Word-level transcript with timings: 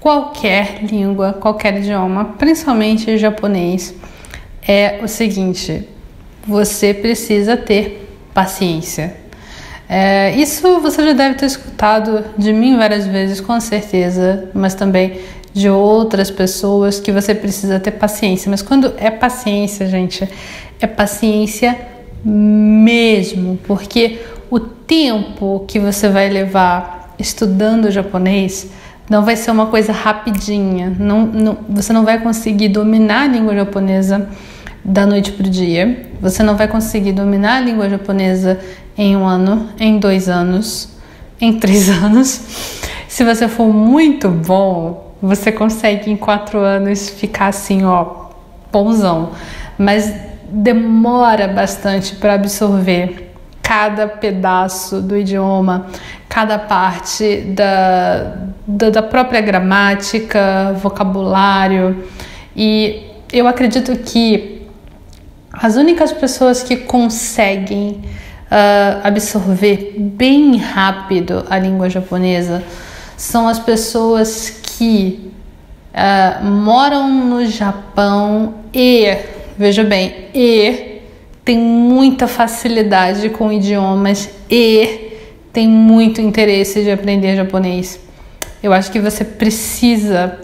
qualquer 0.00 0.82
língua, 0.82 1.34
qualquer 1.34 1.76
idioma, 1.78 2.24
principalmente 2.38 3.18
japonês. 3.18 3.94
É 4.66 4.98
o 5.02 5.06
seguinte: 5.06 5.86
você 6.44 6.92
precisa 6.94 7.56
ter 7.56 8.08
paciência. 8.34 9.16
É, 9.88 10.32
isso 10.36 10.80
você 10.80 11.04
já 11.04 11.12
deve 11.12 11.34
ter 11.34 11.46
escutado 11.46 12.24
de 12.38 12.52
mim 12.52 12.76
várias 12.76 13.06
vezes, 13.06 13.40
com 13.40 13.60
certeza, 13.60 14.48
mas 14.54 14.74
também 14.74 15.20
de 15.52 15.68
outras 15.68 16.30
pessoas 16.30 17.00
que 17.00 17.10
você 17.10 17.34
precisa 17.34 17.80
ter 17.80 17.90
paciência. 17.92 18.48
Mas 18.48 18.62
quando 18.62 18.94
é 18.96 19.10
paciência, 19.10 19.86
gente, 19.88 20.28
é 20.80 20.86
paciência 20.86 21.76
mesmo, 22.24 23.58
porque 23.66 24.20
o 24.48 24.60
tempo 24.60 25.64
que 25.66 25.78
você 25.78 26.08
vai 26.08 26.28
levar 26.28 27.14
estudando 27.18 27.90
japonês 27.90 28.70
não 29.10 29.24
vai 29.24 29.34
ser 29.34 29.50
uma 29.50 29.66
coisa 29.66 29.92
rapidinha. 29.92 30.94
Não, 30.96 31.26
não, 31.26 31.58
você 31.68 31.92
não 31.92 32.04
vai 32.04 32.20
conseguir 32.20 32.68
dominar 32.68 33.22
a 33.22 33.26
língua 33.26 33.56
japonesa 33.56 34.28
da 34.84 35.04
noite 35.04 35.32
para 35.32 35.48
o 35.48 35.50
dia. 35.50 36.08
Você 36.20 36.44
não 36.44 36.56
vai 36.56 36.68
conseguir 36.68 37.10
dominar 37.10 37.56
a 37.56 37.60
língua 37.60 37.90
japonesa 37.90 38.60
em 38.96 39.16
um 39.16 39.26
ano, 39.26 39.68
em 39.80 39.98
dois 39.98 40.28
anos, 40.28 40.96
em 41.40 41.58
três 41.58 41.90
anos. 41.90 42.78
Se 43.08 43.24
você 43.24 43.48
for 43.48 43.74
muito 43.74 44.28
bom, 44.28 45.16
você 45.20 45.50
consegue 45.50 46.08
em 46.08 46.16
quatro 46.16 46.60
anos 46.60 47.10
ficar 47.10 47.48
assim, 47.48 47.84
ó, 47.84 48.28
bonzão. 48.70 49.30
Mas 49.76 50.14
demora 50.48 51.48
bastante 51.48 52.14
para 52.14 52.34
absorver 52.34 53.29
cada 53.70 54.08
pedaço 54.08 55.00
do 55.00 55.16
idioma, 55.16 55.86
cada 56.28 56.58
parte 56.58 57.42
da, 57.54 58.34
da, 58.66 58.90
da, 58.90 59.00
própria 59.00 59.40
gramática, 59.40 60.74
vocabulário. 60.82 62.02
E 62.56 63.06
eu 63.32 63.46
acredito 63.46 63.96
que 63.98 64.66
as 65.52 65.76
únicas 65.76 66.10
pessoas 66.10 66.64
que 66.64 66.78
conseguem 66.78 68.02
uh, 68.50 69.04
absorver 69.04 69.94
bem 70.00 70.56
rápido 70.56 71.46
a 71.48 71.56
língua 71.56 71.88
japonesa 71.88 72.64
são 73.16 73.46
as 73.46 73.60
pessoas 73.60 74.50
que 74.50 75.32
uh, 75.94 76.44
moram 76.44 77.08
no 77.08 77.46
Japão 77.46 78.54
e 78.74 79.16
Veja 79.60 79.84
bem, 79.84 80.28
e 80.34 80.89
tem 81.50 81.58
muita 81.58 82.28
facilidade 82.28 83.28
com 83.28 83.52
idiomas 83.52 84.30
e 84.48 85.16
tem 85.52 85.66
muito 85.66 86.20
interesse 86.20 86.84
de 86.84 86.92
aprender 86.92 87.34
japonês. 87.34 87.98
Eu 88.62 88.72
acho 88.72 88.92
que 88.92 89.00
você 89.00 89.24
precisa 89.24 90.38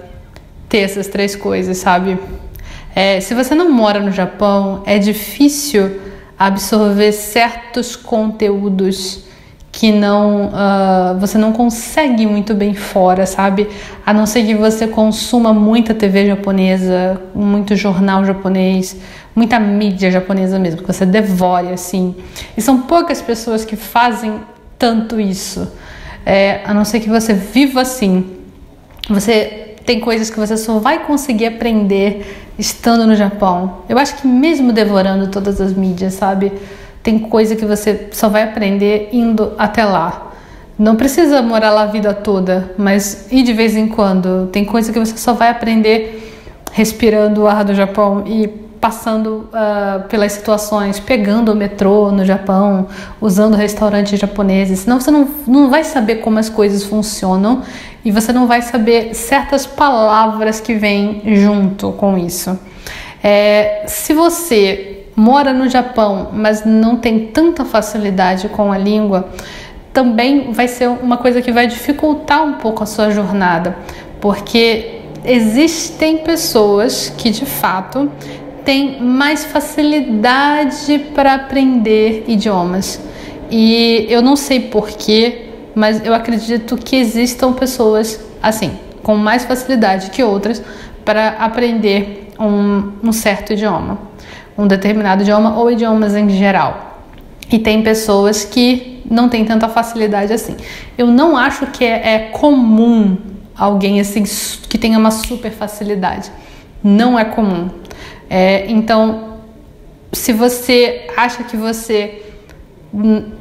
ter 0.68 0.78
essas 0.78 1.06
três 1.06 1.36
coisas, 1.36 1.78
sabe? 1.78 2.18
É, 2.92 3.20
se 3.20 3.34
você 3.34 3.54
não 3.54 3.70
mora 3.70 4.00
no 4.00 4.10
Japão, 4.10 4.82
é 4.84 4.98
difícil 4.98 6.00
absorver 6.36 7.12
certos 7.12 7.94
conteúdos 7.94 9.26
que 9.70 9.92
não 9.92 10.46
uh, 10.46 11.20
você 11.20 11.38
não 11.38 11.52
consegue 11.52 12.26
muito 12.26 12.52
bem 12.52 12.74
fora, 12.74 13.26
sabe? 13.26 13.68
A 14.04 14.12
não 14.12 14.26
ser 14.26 14.44
que 14.44 14.56
você 14.56 14.88
consuma 14.88 15.52
muita 15.52 15.94
TV 15.94 16.26
japonesa, 16.26 17.20
muito 17.32 17.76
jornal 17.76 18.24
japonês, 18.24 18.96
muita 19.36 19.60
mídia 19.60 20.10
japonesa 20.10 20.58
mesmo, 20.58 20.80
que 20.80 20.92
você 20.92 21.06
devore 21.06 21.68
assim. 21.68 22.16
E 22.56 22.60
são 22.60 22.82
poucas 22.82 23.22
pessoas 23.22 23.64
que 23.64 23.76
fazem 23.76 24.40
tanto 24.76 25.20
isso. 25.20 25.70
É, 26.24 26.62
a 26.64 26.74
não 26.74 26.84
ser 26.84 26.98
que 26.98 27.08
você 27.08 27.34
viva 27.34 27.82
assim. 27.82 28.38
Você 29.08 29.76
tem 29.84 30.00
coisas 30.00 30.28
que 30.30 30.38
você 30.40 30.56
só 30.56 30.80
vai 30.80 31.04
conseguir 31.04 31.46
aprender 31.46 32.48
estando 32.58 33.06
no 33.06 33.14
Japão. 33.14 33.82
Eu 33.88 33.98
acho 33.98 34.16
que 34.16 34.26
mesmo 34.26 34.72
devorando 34.72 35.28
todas 35.28 35.60
as 35.60 35.72
mídias, 35.72 36.14
sabe? 36.14 36.50
tem 37.06 37.20
coisa 37.20 37.54
que 37.54 37.64
você 37.64 38.08
só 38.10 38.28
vai 38.28 38.42
aprender 38.42 39.10
indo 39.12 39.52
até 39.56 39.84
lá. 39.84 40.32
Não 40.76 40.96
precisa 40.96 41.40
morar 41.40 41.70
lá 41.70 41.82
a 41.82 41.86
vida 41.86 42.12
toda, 42.12 42.74
mas 42.76 43.30
ir 43.30 43.44
de 43.44 43.52
vez 43.52 43.76
em 43.76 43.86
quando. 43.86 44.48
Tem 44.48 44.64
coisa 44.64 44.92
que 44.92 44.98
você 44.98 45.16
só 45.16 45.32
vai 45.32 45.50
aprender 45.50 46.34
respirando 46.72 47.42
o 47.42 47.46
ar 47.46 47.62
do 47.62 47.72
Japão 47.76 48.24
e 48.26 48.48
passando 48.86 49.48
uh, 49.50 50.06
pelas 50.08 50.30
situações, 50.30 51.00
pegando 51.00 51.50
o 51.50 51.56
metrô 51.56 52.12
no 52.12 52.24
Japão, 52.24 52.86
usando 53.20 53.56
restaurantes 53.56 54.16
japoneses. 54.16 54.80
Senão 54.80 55.00
você 55.00 55.10
não, 55.10 55.26
não 55.44 55.68
vai 55.68 55.82
saber 55.82 56.16
como 56.16 56.38
as 56.38 56.48
coisas 56.48 56.84
funcionam 56.84 57.62
e 58.04 58.12
você 58.12 58.32
não 58.32 58.46
vai 58.46 58.62
saber 58.62 59.12
certas 59.12 59.66
palavras 59.66 60.60
que 60.60 60.74
vêm 60.74 61.20
junto 61.34 61.90
com 61.94 62.16
isso. 62.16 62.56
É, 63.24 63.82
se 63.88 64.14
você 64.14 65.06
mora 65.16 65.52
no 65.52 65.68
Japão, 65.68 66.28
mas 66.32 66.64
não 66.64 66.94
tem 66.94 67.26
tanta 67.26 67.64
facilidade 67.64 68.48
com 68.50 68.70
a 68.70 68.78
língua, 68.78 69.30
também 69.92 70.52
vai 70.52 70.68
ser 70.68 70.86
uma 70.86 71.16
coisa 71.16 71.42
que 71.42 71.50
vai 71.50 71.66
dificultar 71.66 72.44
um 72.44 72.52
pouco 72.52 72.84
a 72.84 72.86
sua 72.86 73.10
jornada, 73.10 73.76
porque 74.20 75.00
existem 75.24 76.18
pessoas 76.18 77.12
que 77.18 77.30
de 77.30 77.44
fato 77.44 78.08
têm 78.66 79.00
mais 79.00 79.46
facilidade 79.46 80.98
para 81.14 81.32
aprender 81.32 82.24
idiomas. 82.28 83.00
E 83.50 84.06
eu 84.10 84.20
não 84.20 84.36
sei 84.36 84.60
porquê, 84.60 85.46
mas 85.74 86.04
eu 86.04 86.12
acredito 86.12 86.76
que 86.76 86.96
existam 86.96 87.54
pessoas 87.54 88.20
assim, 88.42 88.78
com 89.02 89.16
mais 89.16 89.44
facilidade 89.44 90.10
que 90.10 90.22
outras 90.22 90.62
para 91.04 91.28
aprender 91.28 92.28
um, 92.38 92.92
um 93.02 93.12
certo 93.12 93.54
idioma 93.54 94.06
um 94.58 94.66
determinado 94.66 95.22
idioma 95.22 95.56
ou 95.56 95.70
idiomas 95.70 96.14
em 96.14 96.28
geral. 96.30 97.02
E 97.50 97.58
tem 97.58 97.82
pessoas 97.82 98.44
que 98.44 99.02
não 99.08 99.28
têm 99.28 99.44
tanta 99.44 99.68
facilidade 99.68 100.32
assim. 100.32 100.56
Eu 100.96 101.06
não 101.06 101.36
acho 101.36 101.66
que 101.66 101.84
é, 101.84 102.14
é 102.14 102.18
comum 102.32 103.16
alguém 103.56 104.00
assim 104.00 104.24
que 104.68 104.78
tenha 104.78 104.98
uma 104.98 105.10
super 105.10 105.52
facilidade. 105.52 106.30
Não 106.82 107.18
é 107.18 107.24
comum. 107.24 107.68
É, 108.28 108.70
então, 108.70 109.38
se 110.12 110.32
você 110.32 111.06
acha 111.16 111.44
que 111.44 111.56
você 111.56 112.22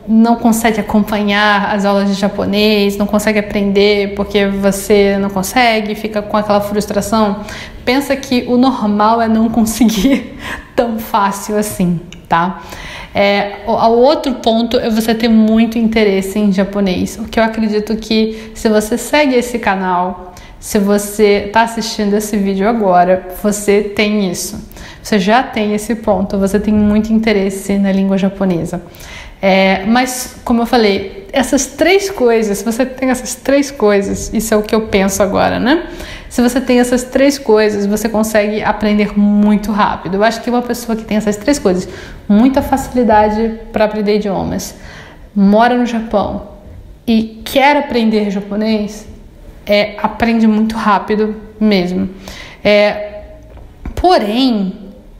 não 0.07 0.35
consegue 0.35 0.79
acompanhar 0.79 1.73
as 1.73 1.85
aulas 1.85 2.09
de 2.09 2.16
japonês, 2.16 2.97
não 2.97 3.06
consegue 3.06 3.40
aprender 3.40 4.13
porque 4.16 4.46
você 4.47 5.18
não 5.18 5.29
consegue, 5.29 5.96
fica 5.96 6.22
com 6.22 6.35
aquela 6.35 6.59
frustração, 6.59 7.41
pensa 7.85 8.16
que 8.16 8.44
o 8.47 8.57
normal 8.57 9.22
é 9.22 9.28
não 9.28 9.47
conseguir 9.50 10.38
tão 10.75 11.00
fácil 11.00 11.57
assim, 11.57 12.02
tá? 12.28 12.62
É, 13.13 13.59
o, 13.66 13.72
outro 13.72 14.34
ponto 14.35 14.78
é 14.78 14.90
você 14.90 15.16
ter 15.16 15.29
muito 15.29 15.78
interesse 15.78 16.38
em 16.38 16.52
japonês, 16.52 17.17
o 17.17 17.23
que 17.23 17.40
eu 17.40 17.44
acredito 17.44 17.96
que 17.96 18.52
se 18.53 18.67
você 18.67 18.97
segue 18.97 19.35
esse 19.35 19.57
canal, 19.57 20.25
se 20.66 20.80
você 20.80 21.44
está 21.46 21.62
assistindo 21.62 22.16
esse 22.16 22.35
vídeo 22.38 22.67
agora, 22.67 23.28
você 23.44 23.84
tem 23.84 24.32
isso. 24.32 24.67
Você 25.00 25.20
já 25.20 25.44
tem 25.44 25.76
esse 25.76 25.94
ponto, 25.94 26.40
você 26.40 26.59
tem 26.59 26.73
muito 26.73 27.14
interesse 27.14 27.78
na 27.78 27.91
língua 27.91 28.17
japonesa. 28.17 28.82
É, 29.40 29.85
mas, 29.85 30.38
como 30.44 30.64
eu 30.64 30.66
falei, 30.66 31.28
essas 31.32 31.67
três 31.67 32.09
coisas, 32.09 32.58
se 32.58 32.66
você 32.66 32.84
tem 32.84 33.12
essas 33.12 33.35
três 33.35 33.70
coisas, 33.70 34.34
isso 34.34 34.56
é 34.56 34.58
o 34.58 34.64
que 34.64 34.73
eu 34.73 34.88
penso 34.88 35.22
agora, 35.22 35.59
né? 35.59 35.85
Se 36.29 36.41
você 36.41 36.59
tem 36.59 36.79
essas 36.79 37.03
três 37.03 37.38
coisas, 37.38 37.85
você 37.85 38.09
consegue 38.09 38.64
aprender 38.64 39.16
muito 39.16 39.72
rápido. 39.72 40.16
Eu 40.16 40.23
acho 40.23 40.41
que 40.41 40.50
uma 40.50 40.64
pessoa 40.64 40.96
que 40.96 41.03
tem 41.03 41.18
essas 41.18 41.38
três 41.38 41.59
coisas, 41.59 41.88
muita 42.28 42.64
facilidade 42.64 43.59
para 43.72 43.85
aprender 43.85 44.16
idiomas, 44.16 44.73
mora 45.35 45.78
no 45.78 45.85
Japão 45.85 46.53
e 47.06 47.40
quer 47.46 47.78
aprender 47.78 48.32
japonês, 48.32 49.14
é, 49.66 49.96
aprende 50.02 50.47
muito 50.47 50.76
rápido 50.76 51.35
mesmo. 51.59 52.09
É, 52.64 53.23
porém, 53.96 54.73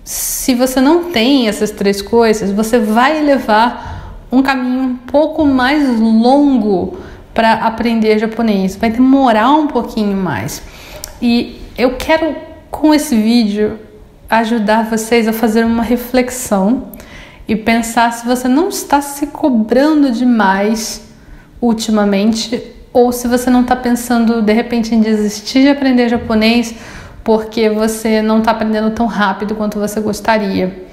se 0.04 0.54
você 0.54 0.80
não 0.80 1.12
tem 1.12 1.48
essas 1.48 1.72
três 1.72 2.02
coisas, 2.02 2.52
você 2.52 2.80
vai 2.80 3.22
levar 3.22 4.26
um 4.32 4.42
caminho 4.42 4.84
um 4.84 4.96
pouco 4.96 5.46
mais 5.46 6.00
longo 6.00 6.98
para 7.34 7.54
aprender 7.54 8.18
japonês, 8.20 8.76
vai 8.76 8.90
demorar 8.90 9.52
um 9.52 9.68
pouquinho 9.68 10.16
mais. 10.16 10.62
E 11.22 11.62
Eu 11.78 11.98
quero 11.98 12.34
com 12.72 12.94
esse 12.94 13.18
vídeo 13.18 13.78
ajudar 14.30 14.90
vocês 14.90 15.28
a 15.28 15.34
fazer 15.34 15.66
uma 15.66 15.84
reflexão 15.84 16.92
e 17.46 17.54
pensar 17.54 18.14
se 18.14 18.26
você 18.26 18.48
não 18.48 18.70
está 18.70 19.02
se 19.02 19.28
cobrando 19.28 20.10
demais 20.10 21.06
ultimamente 21.60 22.75
ou 22.96 23.12
se 23.12 23.28
você 23.28 23.50
não 23.50 23.60
está 23.60 23.76
pensando 23.76 24.42
de 24.42 24.54
repente 24.54 24.96
em 24.96 25.02
desistir 25.02 25.64
de 25.64 25.68
aprender 25.68 26.08
japonês 26.08 26.74
porque 27.26 27.70
você 27.70 28.22
não 28.22 28.40
está 28.40 28.52
aprendendo 28.52 28.90
tão 28.92 29.06
rápido 29.06 29.54
quanto 29.54 29.78
você 29.78 30.00
gostaria. 30.00 30.86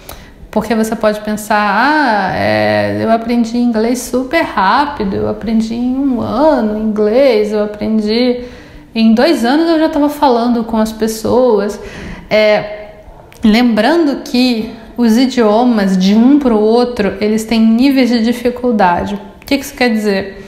Porque 0.50 0.74
você 0.74 0.96
pode 0.96 1.20
pensar, 1.20 1.62
ah, 1.62 2.34
é, 2.34 2.98
eu 3.00 3.08
aprendi 3.08 3.56
inglês 3.56 4.00
super 4.00 4.42
rápido, 4.42 5.14
eu 5.14 5.28
aprendi 5.28 5.74
em 5.74 5.94
um 5.94 6.20
ano 6.20 6.76
inglês, 6.76 7.52
eu 7.52 7.62
aprendi 7.62 8.46
em 8.92 9.14
dois 9.14 9.44
anos 9.44 9.70
eu 9.70 9.78
já 9.78 9.86
estava 9.86 10.08
falando 10.08 10.64
com 10.64 10.78
as 10.78 10.90
pessoas. 10.90 11.78
É, 12.28 12.96
lembrando 13.44 14.24
que 14.24 14.72
os 14.96 15.16
idiomas 15.16 15.96
de 15.96 16.16
um 16.16 16.40
para 16.40 16.52
o 16.52 16.60
outro 16.60 17.14
eles 17.20 17.44
têm 17.44 17.60
níveis 17.60 18.10
de 18.10 18.24
dificuldade. 18.24 19.14
O 19.14 19.46
que 19.46 19.54
isso 19.54 19.74
quer 19.74 19.90
dizer? 19.90 20.42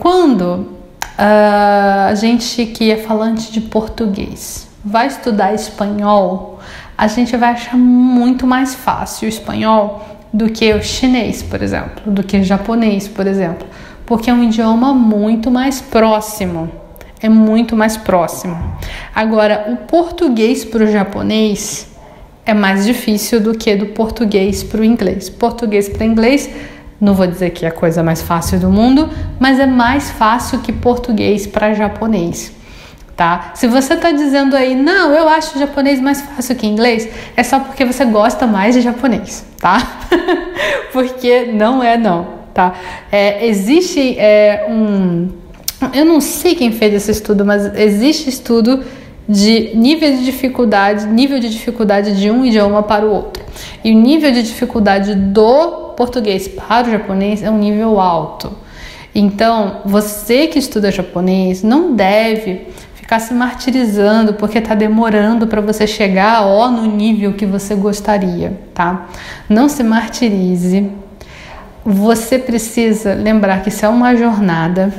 Quando 0.00 0.44
uh, 0.44 2.08
a 2.08 2.14
gente 2.14 2.64
que 2.64 2.90
é 2.90 2.96
falante 2.96 3.52
de 3.52 3.60
português 3.60 4.66
vai 4.82 5.08
estudar 5.08 5.54
espanhol, 5.54 6.58
a 6.96 7.06
gente 7.06 7.36
vai 7.36 7.50
achar 7.50 7.76
muito 7.76 8.46
mais 8.46 8.74
fácil 8.74 9.26
o 9.26 9.28
espanhol 9.28 10.02
do 10.32 10.48
que 10.48 10.72
o 10.72 10.82
chinês, 10.82 11.42
por 11.42 11.60
exemplo, 11.62 12.10
do 12.10 12.22
que 12.22 12.38
o 12.38 12.42
japonês, 12.42 13.06
por 13.08 13.26
exemplo, 13.26 13.68
porque 14.06 14.30
é 14.30 14.32
um 14.32 14.42
idioma 14.42 14.94
muito 14.94 15.50
mais 15.50 15.82
próximo. 15.82 16.70
É 17.20 17.28
muito 17.28 17.76
mais 17.76 17.98
próximo. 17.98 18.56
Agora, 19.14 19.66
o 19.68 19.86
português 19.86 20.64
para 20.64 20.84
o 20.84 20.86
japonês 20.90 21.86
é 22.46 22.54
mais 22.54 22.86
difícil 22.86 23.38
do 23.38 23.52
que 23.52 23.76
do 23.76 23.88
português 23.88 24.62
para 24.62 24.80
o 24.80 24.84
inglês. 24.84 25.28
Português 25.28 25.90
para 25.90 26.06
inglês, 26.06 26.48
não 27.00 27.14
vou 27.14 27.26
dizer 27.26 27.50
que 27.50 27.64
é 27.64 27.68
a 27.68 27.72
coisa 27.72 28.02
mais 28.02 28.20
fácil 28.20 28.58
do 28.58 28.70
mundo, 28.70 29.08
mas 29.38 29.58
é 29.58 29.66
mais 29.66 30.10
fácil 30.10 30.60
que 30.60 30.72
português 30.72 31.46
para 31.46 31.72
japonês 31.74 32.52
tá? 33.20 33.52
Se 33.54 33.66
você 33.66 33.92
está 33.92 34.12
dizendo 34.12 34.56
aí, 34.56 34.74
não, 34.74 35.12
eu 35.12 35.28
acho 35.28 35.58
japonês 35.58 36.00
mais 36.00 36.22
fácil 36.22 36.56
que 36.56 36.66
inglês, 36.66 37.06
é 37.36 37.42
só 37.42 37.60
porque 37.60 37.84
você 37.84 38.02
gosta 38.06 38.46
mais 38.46 38.74
de 38.74 38.80
japonês, 38.80 39.44
tá? 39.60 40.06
porque 40.90 41.44
não 41.52 41.82
é 41.82 41.98
não, 41.98 42.26
tá? 42.54 42.72
É, 43.12 43.46
existe 43.46 44.18
é, 44.18 44.64
um, 44.70 45.28
eu 45.92 46.06
não 46.06 46.18
sei 46.18 46.54
quem 46.54 46.72
fez 46.72 46.94
esse 46.94 47.10
estudo, 47.10 47.44
mas 47.44 47.78
existe 47.78 48.30
estudo 48.30 48.82
de 49.30 49.76
nível 49.76 50.10
de 50.10 50.24
dificuldade, 50.24 51.06
nível 51.06 51.38
de 51.38 51.48
dificuldade 51.48 52.18
de 52.18 52.28
um 52.32 52.44
idioma 52.44 52.82
para 52.82 53.06
o 53.06 53.12
outro. 53.12 53.44
E 53.84 53.92
o 53.92 53.94
nível 53.94 54.32
de 54.32 54.42
dificuldade 54.42 55.14
do 55.14 55.92
português 55.96 56.48
para 56.48 56.88
o 56.88 56.90
japonês 56.90 57.40
é 57.40 57.48
um 57.48 57.56
nível 57.56 58.00
alto. 58.00 58.50
Então, 59.14 59.82
você 59.84 60.48
que 60.48 60.58
estuda 60.58 60.90
japonês 60.90 61.62
não 61.62 61.94
deve 61.94 62.66
ficar 62.94 63.20
se 63.20 63.32
martirizando 63.32 64.34
porque 64.34 64.58
está 64.58 64.74
demorando 64.74 65.46
para 65.46 65.60
você 65.60 65.86
chegar 65.86 66.44
ó, 66.44 66.68
no 66.68 66.84
nível 66.86 67.32
que 67.34 67.46
você 67.46 67.76
gostaria, 67.76 68.58
tá? 68.74 69.10
Não 69.48 69.68
se 69.68 69.84
martirize. 69.84 70.90
Você 71.84 72.36
precisa 72.36 73.14
lembrar 73.14 73.62
que 73.62 73.68
isso 73.68 73.86
é 73.86 73.88
uma 73.88 74.16
jornada 74.16 74.92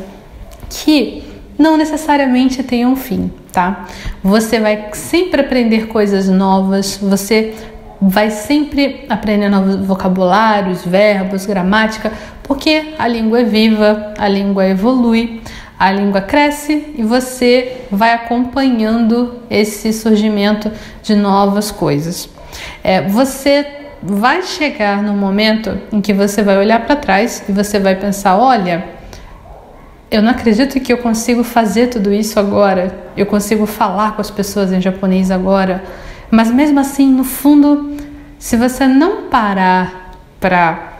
que 0.69 1.31
não 1.62 1.78
necessariamente 1.78 2.63
tem 2.63 2.86
um 2.86 2.96
fim, 2.96 3.31
tá? 3.52 3.86
Você 4.24 4.60
vai 4.60 4.90
sempre 4.94 5.42
aprender 5.42 5.88
coisas 5.88 6.28
novas, 6.28 6.98
você 6.98 7.54
vai 8.02 8.31
sempre 8.31 9.06
aprender 9.08 9.48
novos 9.48 9.75
vocabulários, 9.75 10.84
verbos, 10.84 11.46
gramática, 11.46 12.12
porque 12.44 12.94
a 12.98 13.08
língua 13.08 13.42
é 13.42 13.44
viva, 13.44 14.13
a 14.18 14.28
língua 14.28 14.68
evolui 14.68 15.42
a 15.81 15.92
língua 15.92 16.22
cresce 16.22 16.94
e 16.96 17.02
você 17.02 17.88
vai 17.90 18.13
acompanhando 18.13 19.42
esse 19.50 19.92
surgimento 19.92 20.72
de 21.02 21.16
novas 21.16 21.72
coisas. 21.72 22.30
É, 22.84 23.02
você 23.02 23.66
vai 24.04 24.44
chegar 24.44 25.02
no 25.02 25.13
momento 25.13 25.75
em 25.92 26.00
que 26.00 26.13
você 26.13 26.44
vai 26.44 26.60
olhar 26.60 26.86
para 26.86 26.96
trás 26.96 27.44
e 27.50 27.52
você 27.52 27.80
vai 27.80 27.96
pensar: 27.96 28.38
olha, 28.38 28.86
eu 30.12 30.22
não 30.22 30.31
acredito 30.31 30.78
que 30.80 30.92
eu 30.92 30.98
consigo 30.98 31.42
fazer 31.42 31.88
tudo 31.88 32.12
isso 32.13 32.38
agora, 32.38 32.94
eu 33.16 33.25
consigo 33.25 33.66
falar 33.66 34.13
com 34.13 34.19
as 34.19 34.30
pessoas 34.30 34.74
em 34.74 34.81
japonês 34.81 35.31
agora, 35.31 35.84
mas 36.30 36.52
mesmo 36.52 36.81
assim, 36.81 37.10
no 37.10 37.24
fundo, 37.24 37.96
se 38.38 38.58
você 38.58 38.86
não 38.86 39.30
parar 39.30 40.12
para 40.40 41.00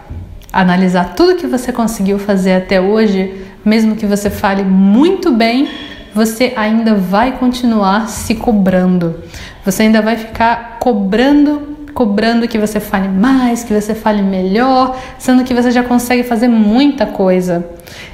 analisar 0.52 1.14
tudo 1.14 1.36
que 1.36 1.46
você 1.46 1.74
conseguiu 1.74 2.18
fazer 2.18 2.54
até 2.54 2.80
hoje, 2.80 3.46
mesmo 3.66 3.98
que 3.98 4.06
você 4.06 4.30
fale 4.30 4.64
muito 4.64 5.32
bem, 5.32 5.70
você 6.14 6.54
ainda 6.56 6.96
vai 6.96 7.38
continuar 7.38 8.08
se 8.08 8.36
cobrando. 8.36 9.22
Você 9.66 9.84
ainda 9.84 10.02
vai 10.02 10.18
ficar 10.18 10.78
cobrando, 10.80 11.71
cobrando 11.94 12.48
que 12.48 12.58
você 12.58 12.80
fale 12.80 13.08
mais, 13.08 13.64
que 13.64 13.74
você 13.74 13.94
fale 13.94 14.22
melhor, 14.22 14.98
sendo 15.18 15.44
que 15.44 15.54
você 15.54 15.72
já 15.72 15.84
consegue 15.84 16.24
fazer 16.24 16.48
muita 16.48 17.06
coisa. 17.06 17.66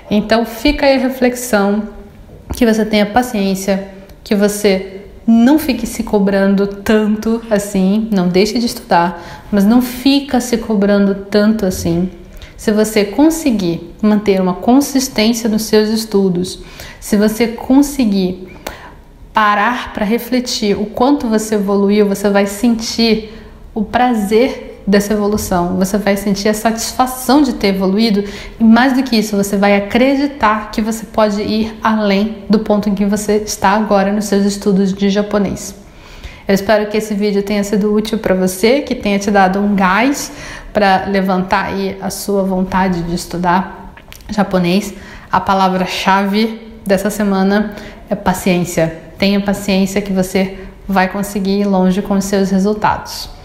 Então 0.10 0.46
fica 0.46 0.86
aí 0.86 0.96
a 0.96 1.00
reflexão, 1.00 1.84
que 2.56 2.66
você 2.66 2.86
tenha 2.86 3.06
paciência, 3.06 3.88
que 4.24 4.36
você 4.36 5.02
não 5.26 5.60
fique 5.60 5.86
se 5.86 6.04
cobrando 6.04 6.68
tanto 6.68 7.42
assim, 7.52 8.08
não 8.12 8.30
deixe 8.30 8.58
de 8.60 8.66
estudar, 8.66 9.46
mas 9.52 9.66
não 9.66 9.82
fica 9.82 10.40
se 10.40 10.58
cobrando 10.58 11.26
tanto 11.30 11.66
assim. 11.66 12.10
Se 12.56 12.72
você 12.72 13.06
conseguir 13.06 13.94
manter 14.02 14.42
uma 14.42 14.56
consistência 14.56 15.50
nos 15.50 15.64
seus 15.64 15.90
estudos, 15.90 16.60
se 17.00 17.16
você 17.16 17.50
conseguir 17.50 18.48
parar 19.34 19.94
para 19.94 20.04
refletir 20.04 20.76
o 20.76 20.86
quanto 20.86 21.28
você 21.28 21.56
evoluiu, 21.56 22.08
você 22.08 22.28
vai 22.30 22.48
sentir 22.48 23.37
o 23.78 23.84
prazer 23.84 24.82
dessa 24.88 25.14
evolução, 25.14 25.78
você 25.78 26.00
vai 26.00 26.18
sentir 26.18 26.50
a 26.50 26.54
satisfação 26.56 27.44
de 27.44 27.54
ter 27.54 27.68
evoluído 27.68 28.24
e 28.60 28.64
mais 28.64 28.94
do 28.94 29.04
que 29.04 29.16
isso, 29.16 29.38
você 29.38 29.56
vai 29.56 29.76
acreditar 29.76 30.72
que 30.72 30.82
você 30.82 31.06
pode 31.06 31.44
ir 31.44 31.78
além 31.84 32.38
do 32.50 32.58
ponto 32.58 32.90
em 32.90 32.96
que 32.96 33.06
você 33.06 33.36
está 33.36 33.70
agora 33.70 34.12
nos 34.12 34.26
seus 34.26 34.46
estudos 34.46 34.92
de 34.92 35.12
japonês. 35.12 35.76
Eu 36.48 36.56
espero 36.56 36.90
que 36.90 36.98
esse 36.98 37.14
vídeo 37.14 37.44
tenha 37.44 37.64
sido 37.64 37.94
útil 37.94 38.18
para 38.18 38.34
você, 38.34 38.82
que 38.82 38.96
tenha 38.96 39.20
te 39.20 39.30
dado 39.30 39.60
um 39.60 39.76
gás 39.76 40.32
para 40.74 41.06
levantar 41.06 41.66
aí 41.66 42.00
a 42.02 42.10
sua 42.10 42.42
vontade 42.42 43.04
de 43.04 43.14
estudar 43.14 43.94
japonês. 44.28 44.92
A 45.32 45.40
palavra-chave 45.40 46.74
dessa 46.84 47.12
semana 47.12 47.76
é 48.10 48.16
paciência. 48.16 48.98
Tenha 49.20 49.40
paciência 49.40 50.02
que 50.02 50.12
você 50.12 50.58
vai 50.88 51.10
conseguir 51.10 51.60
ir 51.60 51.66
longe 51.66 52.02
com 52.02 52.16
os 52.16 52.26
seus 52.26 52.50
resultados. 52.50 53.37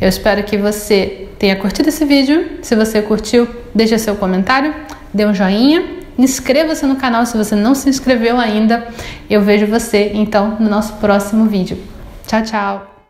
Eu 0.00 0.08
espero 0.08 0.42
que 0.44 0.56
você 0.56 1.28
tenha 1.38 1.56
curtido 1.56 1.88
esse 1.88 2.04
vídeo. 2.04 2.58
Se 2.62 2.74
você 2.74 3.02
curtiu, 3.02 3.48
deixe 3.74 3.98
seu 3.98 4.16
comentário, 4.16 4.74
dê 5.12 5.26
um 5.26 5.34
joinha, 5.34 5.84
inscreva-se 6.18 6.86
no 6.86 6.96
canal 6.96 7.26
se 7.26 7.36
você 7.36 7.54
não 7.54 7.74
se 7.74 7.88
inscreveu 7.88 8.38
ainda. 8.38 8.86
Eu 9.28 9.42
vejo 9.42 9.66
você 9.66 10.12
então 10.14 10.56
no 10.58 10.68
nosso 10.68 10.94
próximo 10.94 11.46
vídeo. 11.46 11.78
Tchau, 12.26 12.42
tchau! 12.42 13.04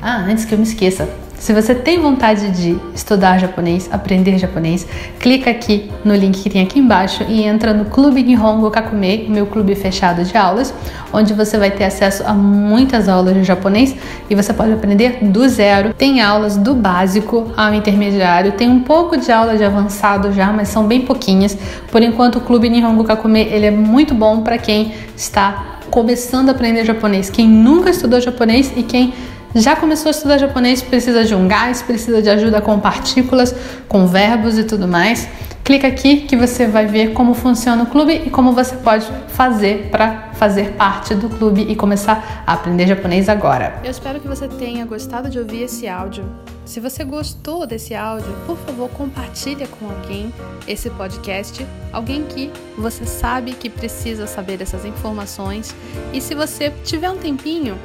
Ah, 0.00 0.18
antes 0.28 0.44
que 0.44 0.54
eu 0.54 0.58
me 0.58 0.64
esqueça, 0.64 1.08
se 1.42 1.52
você 1.52 1.74
tem 1.74 1.98
vontade 1.98 2.52
de 2.52 2.78
estudar 2.94 3.36
japonês, 3.36 3.88
aprender 3.90 4.38
japonês, 4.38 4.86
clica 5.18 5.50
aqui 5.50 5.90
no 6.04 6.14
link 6.14 6.40
que 6.40 6.48
tem 6.48 6.62
aqui 6.62 6.78
embaixo 6.78 7.24
e 7.28 7.42
entra 7.42 7.74
no 7.74 7.86
Clube 7.86 8.22
Nihongo 8.22 8.70
Kakume, 8.70 9.26
meu 9.28 9.44
clube 9.46 9.74
fechado 9.74 10.22
de 10.22 10.36
aulas, 10.36 10.72
onde 11.12 11.34
você 11.34 11.58
vai 11.58 11.72
ter 11.72 11.82
acesso 11.82 12.22
a 12.24 12.32
muitas 12.32 13.08
aulas 13.08 13.34
de 13.34 13.42
japonês 13.42 13.92
e 14.30 14.36
você 14.36 14.52
pode 14.52 14.72
aprender 14.72 15.18
do 15.20 15.48
zero. 15.48 15.92
Tem 15.92 16.20
aulas 16.20 16.56
do 16.56 16.76
básico 16.76 17.52
ao 17.56 17.74
intermediário, 17.74 18.52
tem 18.52 18.70
um 18.70 18.78
pouco 18.78 19.16
de 19.16 19.32
aula 19.32 19.56
de 19.56 19.64
avançado 19.64 20.32
já, 20.32 20.52
mas 20.52 20.68
são 20.68 20.86
bem 20.86 21.00
pouquinhas. 21.00 21.58
Por 21.90 22.02
enquanto, 22.02 22.36
o 22.36 22.40
Clube 22.40 22.70
Nihongo 22.70 23.02
Kakume 23.02 23.40
ele 23.40 23.66
é 23.66 23.72
muito 23.72 24.14
bom 24.14 24.42
para 24.42 24.58
quem 24.58 24.92
está 25.16 25.80
começando 25.90 26.50
a 26.50 26.52
aprender 26.52 26.84
japonês, 26.84 27.28
quem 27.28 27.48
nunca 27.48 27.90
estudou 27.90 28.20
japonês 28.20 28.72
e 28.76 28.84
quem 28.84 29.12
já 29.54 29.76
começou 29.76 30.08
a 30.08 30.12
estudar 30.12 30.38
japonês, 30.38 30.82
precisa 30.82 31.24
de 31.24 31.34
um 31.34 31.46
gás, 31.46 31.82
precisa 31.82 32.22
de 32.22 32.30
ajuda 32.30 32.60
com 32.60 32.80
partículas, 32.80 33.54
com 33.88 34.06
verbos 34.06 34.58
e 34.58 34.64
tudo 34.64 34.88
mais. 34.88 35.28
Clica 35.64 35.86
aqui 35.86 36.22
que 36.22 36.36
você 36.36 36.66
vai 36.66 36.86
ver 36.86 37.12
como 37.12 37.34
funciona 37.34 37.84
o 37.84 37.86
clube 37.86 38.22
e 38.26 38.30
como 38.30 38.52
você 38.52 38.74
pode 38.76 39.06
fazer 39.28 39.88
para 39.92 40.30
fazer 40.32 40.72
parte 40.72 41.14
do 41.14 41.28
clube 41.28 41.64
e 41.68 41.76
começar 41.76 42.42
a 42.44 42.54
aprender 42.54 42.88
japonês 42.88 43.28
agora. 43.28 43.80
Eu 43.84 43.90
espero 43.90 44.18
que 44.18 44.26
você 44.26 44.48
tenha 44.48 44.84
gostado 44.84 45.30
de 45.30 45.38
ouvir 45.38 45.62
esse 45.62 45.86
áudio 45.86 46.24
Se 46.64 46.80
você 46.80 47.04
gostou 47.04 47.66
desse 47.66 47.94
áudio, 47.94 48.32
por 48.46 48.56
favor, 48.56 48.88
compartilhe 48.90 49.66
com 49.66 49.86
alguém 49.88 50.32
esse 50.66 50.90
podcast, 50.90 51.64
alguém 51.92 52.24
que 52.24 52.50
você 52.76 53.04
sabe 53.04 53.52
que 53.52 53.68
precisa 53.68 54.26
saber 54.26 54.56
dessas 54.56 54.84
informações. 54.84 55.74
E 56.12 56.20
se 56.20 56.34
você 56.34 56.72
tiver 56.84 57.10
um 57.10 57.16
tempinho, 57.16 57.78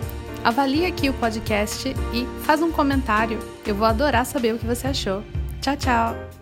avalie 0.48 0.86
aqui 0.86 1.10
o 1.10 1.14
podcast 1.14 1.94
e 2.14 2.26
faz 2.44 2.62
um 2.62 2.72
comentário. 2.72 3.38
Eu 3.66 3.76
vou 3.76 3.86
adorar 3.86 4.26
saber 4.26 4.56
o 4.56 4.58
que 4.58 4.66
você 4.66 4.88
achou. 4.88 5.22
Tchau, 5.62 5.76
tchau! 5.76 6.37